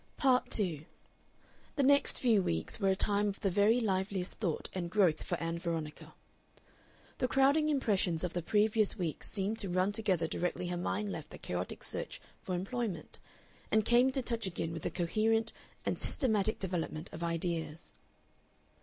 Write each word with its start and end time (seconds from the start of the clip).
Part 0.17 0.49
2 0.49 0.83
The 1.75 1.83
next 1.83 2.19
few 2.19 2.41
weeks 2.41 2.79
were 2.79 2.89
a 2.89 2.95
time 2.95 3.27
of 3.27 3.39
the 3.41 3.51
very 3.51 3.79
liveliest 3.79 4.33
thought 4.39 4.67
and 4.73 4.89
growth 4.89 5.21
for 5.21 5.35
Ann 5.39 5.59
Veronica. 5.59 6.15
The 7.19 7.27
crowding 7.27 7.69
impressions 7.69 8.23
of 8.23 8.33
the 8.33 8.41
previous 8.41 8.97
weeks 8.97 9.29
seemed 9.29 9.59
to 9.59 9.69
run 9.69 9.91
together 9.91 10.25
directly 10.25 10.65
her 10.69 10.75
mind 10.75 11.11
left 11.11 11.29
the 11.29 11.37
chaotic 11.37 11.83
search 11.83 12.19
for 12.41 12.55
employment 12.55 13.19
and 13.69 13.85
came 13.85 14.07
into 14.07 14.23
touch 14.23 14.47
again 14.47 14.73
with 14.73 14.87
a 14.87 14.89
coherent 14.89 15.53
and 15.85 15.99
systematic 15.99 16.57
development 16.57 17.13
of 17.13 17.21
ideas. 17.21 17.93